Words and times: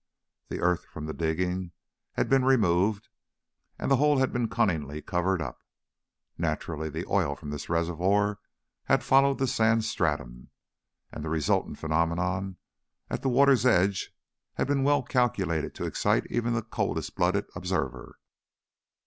The 0.47 0.61
earth 0.61 0.85
from 0.85 1.05
the 1.05 1.13
digging 1.13 1.73
had 2.13 2.27
been 2.27 2.43
removed 2.43 3.07
and 3.77 3.91
the 3.91 3.97
hole 3.97 4.17
had 4.17 4.33
been 4.33 4.47
cunningly 4.49 4.99
covered 4.99 5.43
up. 5.43 5.59
Naturally, 6.39 6.89
the 6.89 7.05
oil 7.07 7.35
from 7.35 7.51
this 7.51 7.69
reservoir 7.69 8.39
had 8.85 9.03
followed 9.03 9.37
the 9.37 9.45
sand 9.45 9.85
stratum 9.85 10.49
and 11.11 11.23
the 11.23 11.29
resultant 11.29 11.77
phenomenon 11.77 12.57
at 13.11 13.21
the 13.21 13.29
water's 13.29 13.63
edge 13.63 14.11
had 14.55 14.65
been 14.65 14.81
well 14.81 15.03
calculated 15.03 15.75
to 15.75 15.85
excite 15.85 16.25
even 16.31 16.53
the 16.53 16.63
coldest 16.63 17.15
blooded 17.15 17.45
observer. 17.55 18.17